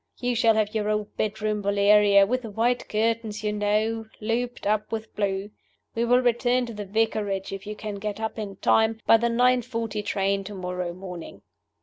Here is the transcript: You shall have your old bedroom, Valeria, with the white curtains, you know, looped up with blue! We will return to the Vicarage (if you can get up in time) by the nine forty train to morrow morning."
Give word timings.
You 0.19 0.33
shall 0.33 0.55
have 0.55 0.73
your 0.73 0.89
old 0.89 1.15
bedroom, 1.15 1.61
Valeria, 1.61 2.25
with 2.25 2.41
the 2.41 2.49
white 2.49 2.89
curtains, 2.89 3.43
you 3.43 3.53
know, 3.53 4.07
looped 4.19 4.65
up 4.65 4.91
with 4.91 5.15
blue! 5.15 5.51
We 5.93 6.05
will 6.05 6.21
return 6.23 6.65
to 6.65 6.73
the 6.73 6.85
Vicarage 6.85 7.53
(if 7.53 7.67
you 7.67 7.75
can 7.75 7.97
get 7.99 8.19
up 8.19 8.39
in 8.39 8.55
time) 8.55 8.99
by 9.05 9.17
the 9.17 9.29
nine 9.29 9.61
forty 9.61 10.01
train 10.01 10.43
to 10.45 10.55
morrow 10.55 10.91
morning." 10.95 11.43